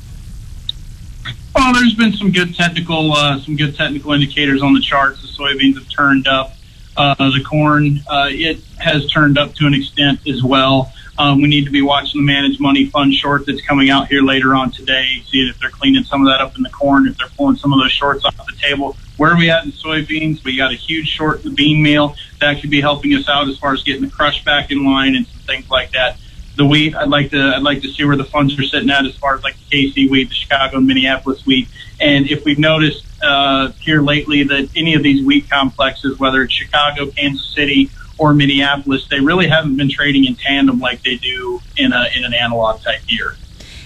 Well, 1.54 1.74
there's 1.74 1.96
been 1.96 2.14
some 2.14 2.32
good 2.32 2.56
technical, 2.56 3.12
uh, 3.12 3.40
some 3.42 3.58
good 3.58 3.76
technical 3.76 4.14
indicators 4.14 4.62
on 4.62 4.74
the 4.74 4.82
charts. 4.82 5.22
The 5.22 5.28
soybeans 5.28 5.76
have 5.76 5.90
turned 5.90 6.28
up. 6.28 6.54
Uh, 7.00 7.16
the 7.18 7.42
corn, 7.48 8.04
uh, 8.10 8.28
it 8.30 8.62
has 8.78 9.10
turned 9.10 9.38
up 9.38 9.56
to 9.56 9.66
an 9.66 9.74
extent 9.74 10.20
as 10.28 10.44
well. 10.44 10.92
Um, 11.18 11.42
we 11.42 11.48
need 11.48 11.64
to 11.64 11.72
be 11.72 11.82
watching 11.82 12.20
the 12.20 12.26
managed 12.26 12.60
money 12.60 12.88
fund 12.88 13.14
short 13.14 13.46
that's 13.46 13.62
coming 13.62 13.90
out 13.90 14.10
here 14.10 14.22
later 14.22 14.54
on 14.54 14.70
today, 14.72 15.24
seeing 15.26 15.48
if 15.48 15.58
they're 15.60 15.70
cleaning 15.70 16.04
some 16.04 16.22
of 16.22 16.28
that 16.28 16.42
up 16.42 16.58
in 16.58 16.62
the 16.62 16.70
corn, 16.70 17.08
if 17.08 17.18
they're 17.18 17.30
pulling 17.38 17.56
some 17.56 17.72
of 17.72 17.80
those 17.80 17.94
shorts 17.94 18.26
off 18.26 18.36
the 18.36 18.54
table. 18.62 18.98
Where 19.16 19.32
are 19.32 19.38
we 19.38 19.50
at 19.50 19.64
in 19.64 19.72
soybeans? 19.72 20.44
We 20.44 20.58
got 20.58 20.74
a 20.74 20.76
huge 20.76 21.08
short 21.08 21.38
in 21.38 21.50
the 21.50 21.56
bean 21.56 21.82
meal 21.82 22.16
that 22.42 22.60
could 22.60 22.70
be 22.70 22.82
helping 22.82 23.14
us 23.16 23.30
out 23.30 23.48
as 23.48 23.58
far 23.58 23.74
as 23.74 23.82
getting 23.84 24.02
the 24.02 24.10
crush 24.10 24.44
back 24.44 24.70
in 24.70 24.84
line 24.84 25.16
and 25.16 25.26
some 25.26 25.40
things 25.44 25.70
like 25.70 25.94
that. 25.94 26.18
The 26.56 26.66
wheat, 26.66 26.96
I'd 26.96 27.10
like 27.10 27.32
to, 27.32 27.54
I'd 27.56 27.64
like 27.64 27.82
to 27.84 27.88
see 27.88 28.04
where 28.04 28.18
the 28.18 28.26
funds 28.26 28.60
are 28.60 28.64
sitting 28.64 28.90
at 28.90 29.06
as 29.06 29.16
far 29.16 29.36
as 29.36 29.44
like 29.44 29.56
the 29.70 29.92
KC 29.92 30.10
wheat, 30.10 30.30
the 30.30 30.36
Chicago 30.36 30.78
and 30.78 30.88
Minneapolis 30.88 31.46
wheat, 31.46 31.70
and 32.02 32.30
if 32.30 32.44
we've 32.46 32.60
noticed 32.60 33.06
uh, 33.22 33.72
here 33.80 34.02
lately 34.02 34.44
that 34.44 34.70
any 34.76 34.94
of 34.94 35.04
these 35.04 35.26
wheat 35.26 35.50
complexes, 35.50 36.20
whether 36.20 36.44
it's 36.44 36.54
Chicago, 36.54 37.08
Kansas 37.08 37.54
City, 37.54 37.90
or 38.18 38.34
Minneapolis, 38.34 39.08
they 39.08 39.20
really 39.20 39.48
haven't 39.48 39.78
been 39.78 39.90
trading 39.90 40.26
in 40.26 40.36
tandem 40.36 40.80
like 40.80 41.02
they 41.04 41.16
do 41.16 41.62
in 41.78 41.94
a 41.94 42.08
in 42.16 42.26
an 42.26 42.34
analog 42.34 42.82
type 42.82 43.02
year. 43.08 43.36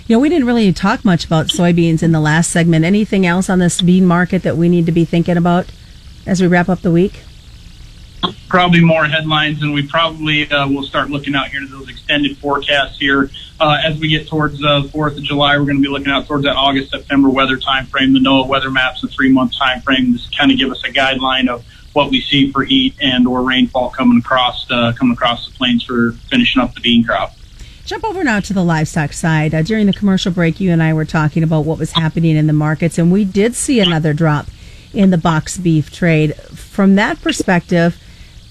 You 0.08 0.16
know, 0.16 0.20
we 0.20 0.28
didn't 0.28 0.48
really 0.48 0.74
talk 0.74 1.06
much 1.06 1.26
about 1.26 1.48
soybeans 1.48 2.04
in 2.04 2.12
the 2.12 2.20
last 2.20 2.50
segment. 2.50 2.84
Anything 2.84 3.26
else 3.26 3.50
on 3.50 3.60
this 3.60 3.82
bean 3.82 4.06
market 4.06 4.44
that 4.44 4.58
we 4.58 4.68
need 4.68 4.86
to 4.86 4.92
be 4.92 5.06
thinking 5.06 5.38
about 5.38 5.72
as 6.26 6.42
we 6.42 6.48
wrap 6.48 6.68
up 6.68 6.82
the 6.82 6.92
week? 6.92 7.22
Probably 8.48 8.82
more 8.82 9.06
headlines, 9.06 9.62
and 9.64 9.74
we 9.74 9.88
probably 9.88 10.50
uh, 10.50 10.68
will 10.68 10.84
start 10.84 11.10
looking 11.10 11.36
out 11.36 11.48
here 11.48 11.60
to 11.60 11.68
those 11.68 11.90
extended 11.90 12.38
forecasts 12.38 13.00
here 13.00 13.30
uh, 13.60 13.78
as 13.84 14.00
we 14.00 14.10
get 14.10 14.28
towards 14.28 14.60
the 14.60 14.68
uh, 14.68 14.84
4th 14.84 15.18
of 15.18 15.24
July. 15.24 15.58
We're 15.58 15.66
going 15.66 15.78
to 15.78 15.82
be 15.82 15.90
looking 15.90 16.12
out 16.12 16.28
towards 16.28 16.44
that 16.44 16.56
August 16.56 16.92
September 16.92 17.30
weather 17.30 17.58
time 17.58 17.86
frame. 17.88 18.14
The 18.14 18.20
NOAA 18.20 18.48
weather 18.48 18.70
maps, 18.70 19.02
the 19.02 19.08
three 19.08 19.32
month 19.32 19.58
time 19.58 19.82
frame, 19.82 20.14
just 20.14 20.38
kind 20.38 20.52
of 20.52 20.58
give 20.58 20.72
us 20.72 20.84
a 20.84 20.90
guideline 20.90 21.48
of 21.48 21.66
what 21.94 22.10
we 22.10 22.22
see 22.22 22.52
for 22.52 22.64
heat 22.64 22.96
and 23.02 23.28
or 23.28 23.42
rainfall 23.42 23.90
coming 23.90 24.18
across 24.18 24.70
uh, 24.70 24.94
coming 24.98 25.14
across 25.14 25.48
the 25.48 25.54
plains 25.54 25.84
for 25.84 26.12
finishing 26.30 26.62
up 26.62 26.74
the 26.74 26.82
bean 26.82 27.04
crop. 27.04 27.34
Jump 27.86 28.06
over 28.06 28.24
now 28.24 28.40
to 28.40 28.54
the 28.54 28.64
livestock 28.64 29.14
side. 29.14 29.54
Uh, 29.54 29.62
during 29.62 29.88
the 29.88 29.94
commercial 29.94 30.32
break, 30.32 30.60
you 30.60 30.72
and 30.72 30.82
I 30.82 30.94
were 30.94 31.06
talking 31.06 31.44
about 31.44 31.66
what 31.66 31.78
was 31.78 31.92
happening 31.92 32.36
in 32.36 32.48
the 32.48 32.54
markets, 32.54 32.98
and 32.98 33.12
we 33.12 33.26
did 33.26 33.56
see 33.56 33.80
another 33.80 34.14
drop 34.14 34.48
in 34.94 35.10
the 35.10 35.18
box 35.18 35.58
beef 35.58 35.92
trade. 35.92 36.36
From 36.36 36.96
that 36.96 37.22
perspective, 37.22 38.02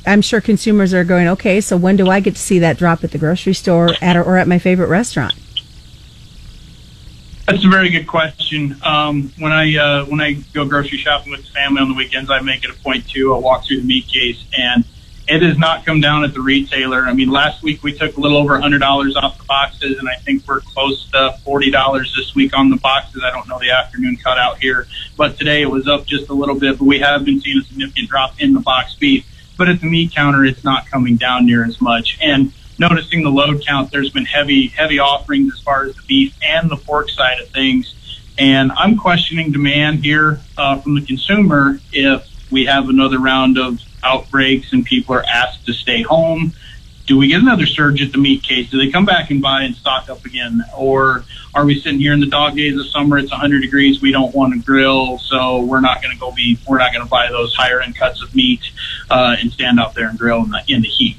I'm 0.06 0.22
sure 0.22 0.40
consumers 0.40 0.92
are 0.94 1.04
going, 1.04 1.28
okay, 1.28 1.60
so 1.60 1.76
when 1.76 1.96
do 1.96 2.08
I 2.10 2.20
get 2.20 2.34
to 2.34 2.40
see 2.40 2.58
that 2.58 2.76
drop 2.76 3.04
at 3.04 3.12
the 3.12 3.18
grocery 3.18 3.54
store 3.54 3.90
at 4.00 4.16
or 4.16 4.36
at 4.36 4.48
my 4.48 4.58
favorite 4.58 4.88
restaurant? 4.88 5.34
That's 7.46 7.64
a 7.64 7.68
very 7.68 7.90
good 7.90 8.06
question. 8.06 8.76
Um, 8.82 9.32
when 9.38 9.52
I 9.52 9.76
uh, 9.76 10.04
when 10.06 10.20
I 10.20 10.34
go 10.54 10.64
grocery 10.64 10.98
shopping 10.98 11.32
with 11.32 11.44
the 11.44 11.50
family 11.50 11.82
on 11.82 11.88
the 11.88 11.94
weekends, 11.94 12.30
I 12.30 12.40
make 12.40 12.64
it 12.64 12.70
a 12.70 12.74
point 12.74 13.08
to 13.10 13.34
uh, 13.34 13.38
walk 13.38 13.66
through 13.66 13.80
the 13.80 13.86
meat 13.86 14.06
case, 14.06 14.44
and 14.56 14.84
it 15.28 15.42
has 15.42 15.58
not 15.58 15.84
come 15.84 16.00
down 16.00 16.24
at 16.24 16.34
the 16.34 16.40
retailer. 16.40 17.04
I 17.04 17.12
mean, 17.12 17.30
last 17.30 17.62
week 17.62 17.82
we 17.82 17.96
took 17.96 18.16
a 18.16 18.20
little 18.20 18.38
over 18.38 18.58
hundred 18.60 18.78
dollars 18.78 19.16
off 19.16 19.38
the 19.38 19.44
boxes, 19.44 19.98
and 19.98 20.08
I 20.08 20.14
think 20.16 20.46
we're 20.46 20.60
close 20.60 21.10
to 21.10 21.36
forty 21.44 21.70
dollars 21.70 22.14
this 22.16 22.32
week 22.34 22.56
on 22.56 22.70
the 22.70 22.76
boxes. 22.76 23.22
I 23.24 23.30
don't 23.30 23.48
know 23.48 23.58
the 23.58 23.70
afternoon 23.70 24.18
cut 24.22 24.38
out 24.38 24.58
here, 24.58 24.86
but 25.16 25.36
today 25.36 25.62
it 25.62 25.70
was 25.70 25.88
up 25.88 26.06
just 26.06 26.28
a 26.28 26.34
little 26.34 26.58
bit. 26.58 26.78
But 26.78 26.84
we 26.84 27.00
have 27.00 27.24
been 27.24 27.40
seeing 27.40 27.58
a 27.58 27.64
significant 27.64 28.08
drop 28.08 28.40
in 28.40 28.54
the 28.54 28.60
box 28.60 28.94
beef 28.94 29.26
but 29.62 29.68
at 29.68 29.80
the 29.80 29.86
meat 29.86 30.12
counter, 30.12 30.44
it's 30.44 30.64
not 30.64 30.90
coming 30.90 31.14
down 31.14 31.46
near 31.46 31.64
as 31.64 31.80
much. 31.80 32.18
And 32.20 32.52
noticing 32.80 33.22
the 33.22 33.30
load 33.30 33.64
count, 33.64 33.92
there's 33.92 34.10
been 34.10 34.24
heavy, 34.24 34.66
heavy 34.66 34.98
offerings 34.98 35.52
as 35.54 35.60
far 35.60 35.84
as 35.84 35.94
the 35.94 36.02
beef 36.02 36.34
and 36.42 36.68
the 36.68 36.76
pork 36.76 37.08
side 37.08 37.38
of 37.38 37.48
things. 37.50 37.94
And 38.36 38.72
I'm 38.72 38.96
questioning 38.98 39.52
demand 39.52 40.00
here 40.00 40.40
uh, 40.58 40.80
from 40.80 40.96
the 40.96 41.06
consumer 41.06 41.78
if 41.92 42.28
we 42.50 42.64
have 42.66 42.88
another 42.88 43.20
round 43.20 43.56
of 43.56 43.80
outbreaks 44.02 44.72
and 44.72 44.84
people 44.84 45.14
are 45.14 45.24
asked 45.32 45.64
to 45.66 45.72
stay 45.72 46.02
home 46.02 46.52
do 47.06 47.18
we 47.18 47.28
get 47.28 47.40
another 47.40 47.66
surge 47.66 48.00
at 48.02 48.12
the 48.12 48.18
meat 48.18 48.42
case? 48.42 48.70
Do 48.70 48.78
they 48.78 48.90
come 48.90 49.04
back 49.04 49.30
and 49.30 49.42
buy 49.42 49.62
and 49.62 49.74
stock 49.74 50.08
up 50.08 50.24
again? 50.24 50.62
Or 50.76 51.24
are 51.54 51.64
we 51.64 51.80
sitting 51.80 51.98
here 51.98 52.12
in 52.12 52.20
the 52.20 52.26
dog 52.26 52.56
days 52.56 52.78
of 52.78 52.86
summer? 52.86 53.18
It's 53.18 53.30
100 53.30 53.60
degrees. 53.60 54.00
We 54.00 54.12
don't 54.12 54.34
want 54.34 54.54
to 54.54 54.60
grill, 54.64 55.18
so 55.18 55.62
we're 55.62 55.80
not 55.80 56.02
going 56.02 56.14
to 56.14 56.20
go 56.20 56.32
be. 56.32 56.58
We're 56.66 56.78
not 56.78 56.92
going 56.92 57.04
to 57.04 57.10
buy 57.10 57.28
those 57.28 57.54
higher 57.54 57.80
end 57.80 57.96
cuts 57.96 58.22
of 58.22 58.34
meat 58.34 58.60
uh, 59.10 59.36
and 59.38 59.52
stand 59.52 59.80
out 59.80 59.94
there 59.94 60.08
and 60.08 60.18
grill 60.18 60.44
in 60.44 60.50
the, 60.50 60.62
in 60.68 60.82
the 60.82 60.88
heat. 60.88 61.18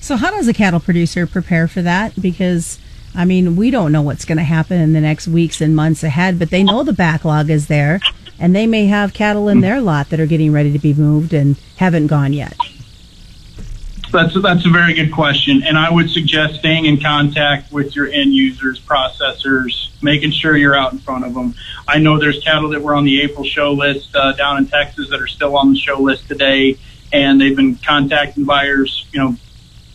So, 0.00 0.16
how 0.16 0.30
does 0.30 0.48
a 0.48 0.52
cattle 0.52 0.80
producer 0.80 1.26
prepare 1.26 1.66
for 1.68 1.80
that? 1.82 2.20
Because 2.20 2.78
I 3.14 3.24
mean, 3.24 3.56
we 3.56 3.70
don't 3.70 3.92
know 3.92 4.02
what's 4.02 4.24
going 4.24 4.38
to 4.38 4.44
happen 4.44 4.80
in 4.80 4.92
the 4.92 5.00
next 5.00 5.28
weeks 5.28 5.60
and 5.60 5.76
months 5.76 6.02
ahead, 6.02 6.38
but 6.38 6.50
they 6.50 6.62
know 6.62 6.82
the 6.82 6.92
backlog 6.92 7.50
is 7.50 7.66
there, 7.66 8.00
and 8.38 8.56
they 8.56 8.66
may 8.66 8.86
have 8.86 9.12
cattle 9.12 9.48
in 9.48 9.60
their 9.60 9.80
lot 9.80 10.08
that 10.10 10.20
are 10.20 10.26
getting 10.26 10.52
ready 10.52 10.72
to 10.72 10.78
be 10.78 10.94
moved 10.94 11.34
and 11.34 11.56
haven't 11.76 12.06
gone 12.06 12.32
yet. 12.32 12.54
That's 14.12 14.34
that's 14.42 14.66
a 14.66 14.68
very 14.68 14.92
good 14.92 15.10
question, 15.10 15.62
and 15.62 15.78
I 15.78 15.90
would 15.90 16.10
suggest 16.10 16.56
staying 16.56 16.84
in 16.84 17.00
contact 17.00 17.72
with 17.72 17.96
your 17.96 18.08
end 18.08 18.34
users, 18.34 18.78
processors, 18.78 19.88
making 20.02 20.32
sure 20.32 20.54
you're 20.54 20.76
out 20.76 20.92
in 20.92 20.98
front 20.98 21.24
of 21.24 21.32
them. 21.32 21.54
I 21.88 21.98
know 21.98 22.18
there's 22.18 22.44
cattle 22.44 22.68
that 22.70 22.82
were 22.82 22.94
on 22.94 23.06
the 23.06 23.22
April 23.22 23.42
show 23.42 23.72
list 23.72 24.14
uh, 24.14 24.32
down 24.32 24.58
in 24.58 24.66
Texas 24.66 25.08
that 25.08 25.18
are 25.22 25.26
still 25.26 25.56
on 25.56 25.72
the 25.72 25.78
show 25.78 25.98
list 25.98 26.28
today, 26.28 26.76
and 27.10 27.40
they've 27.40 27.56
been 27.56 27.76
contacting 27.76 28.44
buyers, 28.44 29.06
you 29.12 29.18
know, 29.18 29.34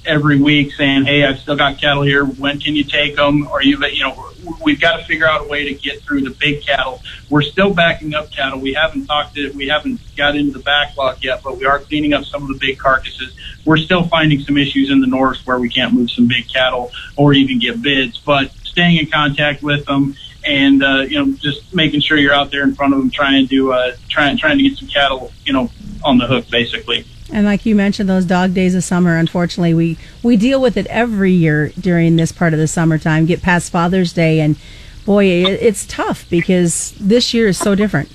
every 0.08 0.40
week 0.40 0.74
saying, 0.74 1.06
"Hey, 1.06 1.24
I've 1.24 1.40
still 1.40 1.56
got 1.56 1.80
cattle 1.80 2.04
here. 2.04 2.26
When 2.26 2.60
can 2.60 2.76
you 2.76 2.84
take 2.84 3.16
them?" 3.16 3.48
Or 3.48 3.62
you, 3.62 3.84
you 3.88 4.04
know, 4.04 4.32
we've 4.64 4.80
got 4.80 4.98
to 4.98 5.06
figure 5.06 5.28
out 5.28 5.42
a 5.42 5.48
way 5.48 5.66
to 5.66 5.74
get 5.74 6.02
through 6.02 6.22
the 6.22 6.32
big 6.32 6.66
cattle. 6.66 7.02
We're 7.30 7.42
still 7.42 7.74
backing 7.74 8.14
up 8.16 8.32
cattle. 8.32 8.60
We 8.60 8.74
haven't 8.74 9.06
talked 9.06 9.36
to, 9.36 9.52
we 9.52 9.68
haven't 9.68 10.00
got 10.16 10.36
into 10.36 10.58
the 10.58 10.64
backlog 10.64 11.24
yet, 11.24 11.44
but 11.44 11.58
we 11.58 11.66
are 11.66 11.80
cleaning 11.80 12.14
up 12.14 12.26
some 12.26 12.42
of 12.44 12.48
the 12.48 12.58
big 12.60 12.80
carcasses. 12.80 13.36
We're 13.66 13.78
still 13.78 14.08
finding 14.08 14.40
some 14.42 14.58
issues 14.58 14.90
in 14.90 15.02
the 15.02 15.08
north 15.08 15.40
where 15.46 15.60
we 15.60 15.70
can't 15.70 15.94
move 15.94 16.10
some 16.10 16.28
big 16.28 16.48
cattle 16.48 16.92
or 17.16 17.34
even 17.34 17.60
get 17.60 17.82
bids, 17.82 18.18
but 18.18 18.52
staying 18.64 18.98
in 18.98 19.08
contact 19.08 19.62
with 19.62 19.86
them 19.86 20.16
and 20.46 20.84
uh, 20.84 21.02
you 21.02 21.18
know 21.24 21.34
just 21.34 21.74
making 21.74 22.00
sure 22.00 22.18
you're 22.18 22.34
out 22.34 22.52
there 22.52 22.64
in 22.64 22.74
front 22.74 22.94
of 22.94 23.00
them 23.00 23.10
trying 23.10 23.48
to 23.48 23.74
uh, 23.74 23.96
trying 24.08 24.38
trying 24.38 24.58
to 24.58 24.64
get 24.64 24.78
some 24.78 24.88
cattle 24.88 25.32
you 25.46 25.54
know 25.54 25.70
on 26.04 26.18
the 26.18 26.26
hook 26.26 26.50
basically. 26.50 27.06
And 27.32 27.46
like 27.46 27.66
you 27.66 27.76
mentioned, 27.76 28.10
those 28.10 28.26
dog 28.26 28.54
days 28.54 28.74
of 28.74 28.84
summer, 28.84 29.18
unfortunately, 29.18 29.74
we, 29.74 29.98
we 30.24 30.38
deal 30.38 30.62
with 30.62 30.78
it 30.78 30.88
every 30.88 31.34
year 31.34 31.70
during 31.80 32.16
this 32.16 32.32
part 32.32 32.54
of 32.54 32.60
the 32.60 32.68
summertime, 32.68 33.26
get 33.26 33.42
past 33.42 33.72
Father's 33.72 34.14
Day. 34.14 34.40
And 34.40 34.58
boy, 35.06 35.26
it, 35.26 35.62
it's 35.62 35.86
tough 35.86 36.30
because 36.30 36.94
this 37.00 37.34
year 37.34 37.48
is 37.48 37.58
so 37.58 37.76
different. 37.76 38.10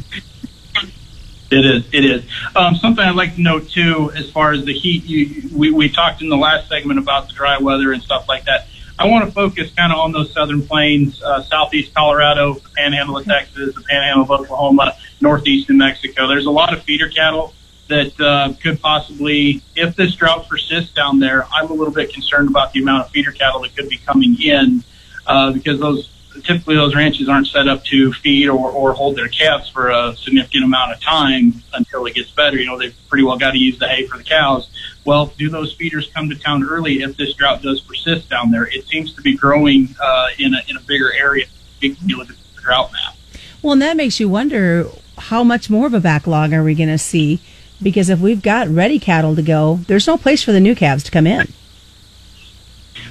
It 1.50 1.66
is. 1.66 1.84
It 1.92 2.04
is. 2.06 2.24
Um, 2.56 2.76
something 2.76 3.04
I'd 3.04 3.14
like 3.14 3.34
to 3.34 3.42
note 3.42 3.68
too, 3.68 4.10
as 4.16 4.30
far 4.30 4.52
as 4.52 4.64
the 4.64 4.72
heat, 4.72 5.04
you, 5.04 5.50
we, 5.54 5.70
we 5.70 5.90
talked 5.90 6.22
in 6.22 6.30
the 6.30 6.36
last 6.36 6.68
segment 6.68 6.98
about 6.98 7.28
the 7.28 7.34
dry 7.34 7.58
weather 7.58 7.92
and 7.92 8.02
stuff 8.02 8.26
like 8.26 8.44
that. 8.44 8.68
I 8.98 9.06
want 9.06 9.26
to 9.26 9.32
focus 9.32 9.70
kind 9.74 9.92
of 9.92 9.98
on 9.98 10.12
those 10.12 10.32
southern 10.32 10.66
plains, 10.66 11.22
uh, 11.22 11.42
southeast 11.42 11.92
Colorado, 11.92 12.54
the 12.54 12.68
panhandle 12.76 13.18
of 13.18 13.26
Texas, 13.26 13.74
the 13.74 13.82
panhandle 13.82 14.22
of 14.22 14.30
Oklahoma, 14.30 14.96
northeast 15.20 15.68
New 15.68 15.76
Mexico. 15.76 16.26
There's 16.26 16.46
a 16.46 16.50
lot 16.50 16.72
of 16.72 16.82
feeder 16.84 17.08
cattle 17.08 17.52
that 17.92 18.20
uh, 18.20 18.54
could 18.62 18.80
possibly, 18.80 19.62
if 19.76 19.94
this 19.96 20.14
drought 20.14 20.48
persists 20.48 20.94
down 20.94 21.18
there, 21.18 21.46
I'm 21.52 21.70
a 21.70 21.74
little 21.74 21.92
bit 21.92 22.12
concerned 22.12 22.48
about 22.48 22.72
the 22.72 22.80
amount 22.80 23.04
of 23.04 23.10
feeder 23.10 23.32
cattle 23.32 23.60
that 23.60 23.76
could 23.76 23.90
be 23.90 23.98
coming 23.98 24.40
in 24.40 24.82
uh, 25.26 25.52
because 25.52 25.78
those 25.78 26.08
typically 26.44 26.74
those 26.74 26.94
ranches 26.94 27.28
aren't 27.28 27.46
set 27.46 27.68
up 27.68 27.84
to 27.84 28.10
feed 28.14 28.48
or, 28.48 28.70
or 28.70 28.94
hold 28.94 29.16
their 29.16 29.28
calves 29.28 29.68
for 29.68 29.90
a 29.90 30.16
significant 30.16 30.64
amount 30.64 30.90
of 30.92 31.00
time 31.02 31.62
until 31.74 32.06
it 32.06 32.14
gets 32.14 32.30
better. 32.30 32.56
You 32.56 32.64
know, 32.64 32.78
they've 32.78 32.96
pretty 33.10 33.24
well 33.24 33.36
got 33.36 33.50
to 33.50 33.58
use 33.58 33.78
the 33.78 33.86
hay 33.86 34.06
for 34.06 34.16
the 34.16 34.24
cows. 34.24 34.70
Well, 35.04 35.26
do 35.36 35.50
those 35.50 35.74
feeders 35.74 36.10
come 36.14 36.30
to 36.30 36.34
town 36.34 36.64
early 36.64 37.02
if 37.02 37.18
this 37.18 37.34
drought 37.34 37.60
does 37.60 37.82
persist 37.82 38.30
down 38.30 38.50
there? 38.50 38.64
It 38.64 38.86
seems 38.86 39.12
to 39.14 39.20
be 39.20 39.36
growing 39.36 39.94
uh, 40.00 40.28
in, 40.38 40.54
a, 40.54 40.62
in 40.68 40.78
a 40.78 40.80
bigger 40.80 41.12
area 41.12 41.44
if 41.82 41.98
you 42.02 42.16
look 42.16 42.30
at 42.30 42.36
the 42.36 42.60
drought 42.62 42.90
map. 42.92 43.16
Well, 43.60 43.74
and 43.74 43.82
that 43.82 43.98
makes 43.98 44.18
you 44.18 44.30
wonder 44.30 44.88
how 45.18 45.44
much 45.44 45.68
more 45.68 45.86
of 45.86 45.92
a 45.92 46.00
backlog 46.00 46.54
are 46.54 46.64
we 46.64 46.74
going 46.74 46.88
to 46.88 46.98
see 46.98 47.42
because 47.82 48.08
if 48.08 48.20
we've 48.20 48.42
got 48.42 48.68
ready 48.68 48.98
cattle 48.98 49.34
to 49.34 49.42
go, 49.42 49.80
there's 49.86 50.06
no 50.06 50.16
place 50.16 50.42
for 50.42 50.52
the 50.52 50.60
new 50.60 50.74
calves 50.74 51.04
to 51.04 51.10
come 51.10 51.26
in. 51.26 51.52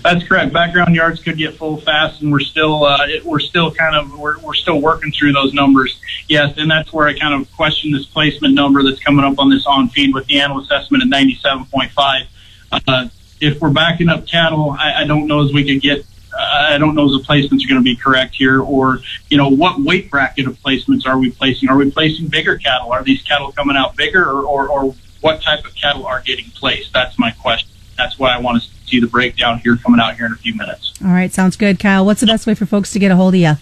That's 0.04 0.28
correct. 0.28 0.52
Background 0.52 0.96
yards 0.96 1.22
could 1.22 1.38
get 1.38 1.56
full 1.58 1.78
fast, 1.78 2.22
and 2.22 2.32
we're 2.32 2.40
still 2.40 2.86
uh, 2.86 3.06
it, 3.06 3.24
we're 3.24 3.40
still 3.40 3.72
kind 3.72 3.96
of 3.96 4.18
we're, 4.18 4.40
we're 4.40 4.56
still 4.56 4.82
working 4.82 5.12
through 5.12 5.34
those 5.34 5.54
numbers. 5.54 6.00
Yes, 6.28 6.56
and 6.58 6.72
that's 6.72 6.92
where 6.92 7.08
I 7.08 7.18
kind 7.18 7.40
of 7.40 7.52
question 7.56 7.92
this 7.92 8.06
placement 8.06 8.56
number 8.56 8.82
that's 8.84 9.00
coming 9.00 9.24
up 9.24 9.38
on 9.38 9.50
this 9.50 9.68
on 9.68 9.90
feed 9.90 10.14
with 10.14 10.26
the 10.26 10.40
animal 10.40 10.64
assessment 10.64 11.04
at 11.04 11.10
ninety 11.10 11.36
seven 11.36 11.66
point 11.66 11.92
five. 11.92 12.26
Uh, 12.72 13.10
if 13.40 13.62
we're 13.62 13.70
backing 13.70 14.10
up 14.10 14.26
cattle, 14.26 14.76
I, 14.80 15.02
I 15.02 15.04
don't 15.06 15.28
know 15.28 15.44
as 15.44 15.54
we 15.54 15.66
could 15.66 15.82
get 15.82 16.06
I 16.42 16.78
don't 16.78 16.96
know 16.96 17.06
if 17.06 17.22
the 17.22 17.28
placements 17.28 17.66
are 17.66 17.70
going 17.70 17.80
to 17.80 17.82
be 17.82 17.96
correct 17.96 18.36
here, 18.36 18.62
or 18.62 19.00
you 19.30 19.38
know, 19.38 19.50
what 19.50 19.82
weight 19.82 20.10
bracket 20.10 20.48
of 20.48 20.58
placements 20.60 21.06
are 21.06 21.18
we 21.18 21.32
placing? 21.32 21.70
Are 21.70 21.78
we 21.78 21.92
placing 21.92 22.28
bigger 22.28 22.58
cattle? 22.58 22.92
Are 22.92 23.04
these 23.04 23.22
cattle 23.22 23.52
coming 23.52 23.78
out 23.78 23.96
bigger, 23.96 24.26
or, 24.26 24.44
or, 24.44 24.70
or 24.70 24.96
what 25.22 25.42
type 25.42 25.66
of 25.66 25.76
cattle 25.76 26.06
are 26.06 26.22
getting 26.22 26.50
placed? 26.52 26.94
That's 26.94 27.18
my 27.20 27.32
question. 27.32 27.70
That's 27.98 28.18
why 28.18 28.36
I 28.36 28.40
want 28.40 28.62
to 28.62 28.70
see 28.88 29.00
the 29.00 29.08
breakdown 29.08 29.60
here 29.60 29.78
coming 29.78 30.00
out 30.00 30.16
here 30.16 30.26
in 30.26 30.32
a 30.32 30.38
few 30.38 30.56
minutes. 30.56 30.94
All 31.04 31.12
right, 31.12 31.32
sounds 31.32 31.56
good, 31.56 31.80
Kyle. 31.80 32.06
What's 32.06 32.22
the 32.22 32.28
best 32.28 32.48
way 32.48 32.56
for 32.56 32.66
folks 32.66 32.92
to 32.94 33.00
get 33.00 33.12
a 33.12 33.16
hold 33.16 33.36
of 33.36 33.40
you? 33.40 33.54